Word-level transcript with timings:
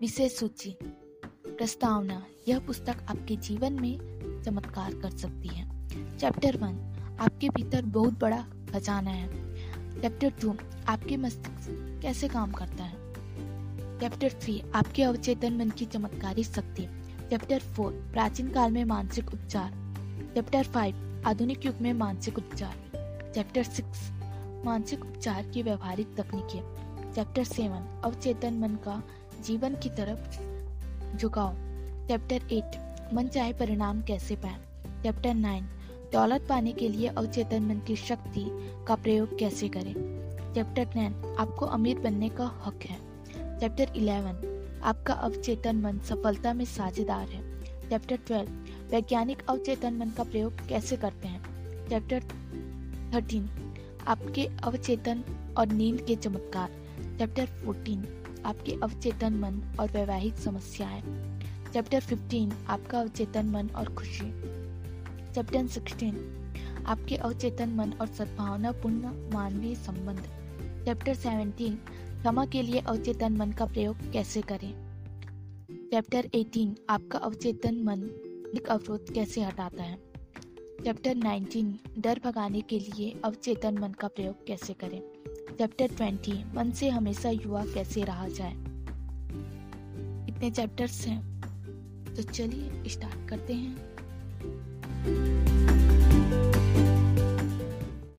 विशेष 0.00 0.38
सूची, 0.38 0.76
प्रस्तावना, 1.46 2.26
यह 2.48 2.58
पुस्तक 2.58 3.06
आपके 3.08 3.36
जीवन 3.36 3.72
में 3.72 3.98
चमत्कार 4.44 4.94
कर 4.94 5.10
सकती 5.10 5.48
है। 5.48 5.88
चैप्टर 6.18 6.56
वन 6.56 6.94
आपके 7.20 7.48
भीतर 7.48 7.84
बहुत 7.84 8.20
बड़ा 8.20 8.44
खजाना 8.72 9.10
है। 9.10 9.54
चैप्टर 10.02 10.30
टू 10.30 10.54
आपके 10.88 11.16
मस्तिष्क 11.16 11.98
कैसे 12.02 12.28
काम 12.28 12.52
करता 12.52 12.84
है? 12.84 13.14
चैप्टर 14.00 14.32
थ्री 14.32 14.62
आपके 14.74 15.02
अवचेतन 15.02 15.56
मन 15.56 15.70
की 15.70 15.84
चमत्कारी 15.84 16.44
शक्ति। 16.44 16.82
चैप्टर 17.30 17.58
फोर 17.58 17.92
प्राचीन 17.92 18.50
काल 18.50 18.72
में 18.72 18.84
मानसिक 18.84 19.34
उपचार। 19.34 19.70
चैप्टर 20.34 20.62
फाइव 20.62 21.22
आधुनिक 21.26 21.66
युग 21.66 21.74
में 21.80 21.92
मानसिक 21.92 22.38
उपचार। 22.38 22.74
चैप्टर 23.34 23.62
सिक्स 23.62 24.10
मानसिक 24.64 25.04
उपचार 25.04 25.48
की 25.48 25.62
व्यवहारिक 25.62 26.14
तकनीकें। 26.16 26.88
चैप्टर 27.12 27.44
सेवन 27.44 28.02
अवचेतन 28.04 28.54
मन 28.54 28.74
का 28.74 29.02
जीवन 29.42 29.74
की 29.74 29.88
तरफ़ 29.88 30.38
झुकाओ। 31.16 31.52
चैप्टर 32.08 32.52
एट 32.52 32.88
मन 33.14 33.26
चाहे 33.26 33.52
परिणाम 33.52 34.02
कैसे 34.02 34.36
पाए? 34.36 34.56
चैप्टर 35.02 35.34
नाइन 35.34 35.64
दौलत 36.12 36.46
पाने 36.48 36.72
के 36.72 36.88
लिए 36.88 37.08
अवचेतन 37.08 37.62
मन 37.62 37.78
की 37.78 37.96
शक्ति 37.96 38.46
का 38.88 38.94
प्रयोग 38.94 39.38
कैसे 39.38 39.68
करें? 39.68 40.18
चैप्टर 40.54 40.84
टेन 40.84 41.36
आपको 41.38 41.66
अमीर 41.66 41.98
बनने 41.98 42.28
का 42.28 42.44
हक 42.44 42.80
है। 42.82 42.96
चैप्टर 43.60 43.92
इलेवन 43.96 44.54
आपका 44.84 45.14
अवचेतन 45.14 45.76
मन 45.76 45.98
सफलता 45.98 46.52
में 46.54 46.64
साझेदार 46.64 47.28
है। 47.28 47.62
चैप्टर 47.90 48.16
ट्वेल्व 48.16 48.50
वैज्ञानिक 48.90 49.46
अवचेतन 49.48 49.94
मन 49.94 50.10
का 50.10 50.22
प्रयोग 50.22 50.66
कैसे 50.68 50.96
करते 50.96 51.28
हैं? 51.28 51.42
चैप्टर 51.88 52.22
थर्टीन 53.14 53.74
आपके 54.08 54.50
अवचेतन 54.64 55.24
और 55.58 55.66
नींद 55.66 56.00
के 56.00 56.16
चमत्कार। 56.16 56.70
चैप्टर 57.18 57.46
फोर्टीन 57.46 58.24
आपके 58.46 58.72
अवचेतन 58.82 59.32
मन 59.32 59.76
और 59.80 59.90
वैवाहिक 59.90 60.34
समस्याएँ। 60.34 61.02
चैप्टर 61.72 62.00
फिफ्टीन 62.00 62.52
आपका 62.68 63.00
अवचेतन 63.00 63.46
मन 63.46 63.68
और 63.68 63.94
खुशी। 63.94 64.58
चैप्टर 65.34 65.66
सिक्सटीन 65.66 66.34
आपके 66.86 67.16
अवचेतन 67.16 67.68
मन 67.68 67.92
और 67.92 68.06
सद्भावनापूर्ण 68.06 69.32
मानवीय 69.34 69.74
संबंध। 69.74 70.20
चैप्टर 70.84 71.14
सेवेंटीन 71.14 71.74
क्षमा 72.18 72.46
के 72.46 72.62
लिए 72.62 72.80
अवचेतन 72.80 73.32
मन 73.32 73.52
का 73.52 73.64
प्रयोग 73.64 74.12
कैसे 74.12 74.42
करें? 74.42 74.88
चैप्टर 75.90 76.28
18 76.34 76.76
आपका 76.90 77.18
अवचेतन 77.18 77.82
मन 77.82 78.02
एक 78.56 78.66
अवरोध 78.70 79.12
कैसे 79.12 79.40
हटाता 79.40 79.82
है? 79.82 79.98
चैप्टर 80.84 81.14
19 81.14 81.74
डर 81.98 82.20
भगाने 82.24 82.60
के 82.60 82.78
लिए 82.78 83.20
अवचेतन 83.24 83.78
मन 83.78 83.92
का 83.92 84.08
प्रयोग 84.08 84.46
कैसे 84.46 84.72
करें? 84.72 85.17
चैप्टर 85.58 85.88
20 85.88 86.54
मन 86.54 86.70
से 86.70 86.88
हमेशा 86.88 87.30
युवा 87.30 87.64
कैसे 87.64 88.02
रहा 88.02 88.28
जाए? 88.28 88.52
इतने 90.28 90.50
चैप्टर्स 90.50 91.06
हैं 91.06 91.40
तो 92.16 92.22
चलिए 92.22 92.88
स्टार्ट 92.88 93.28
करते 93.28 93.54
हैं। 93.54 95.47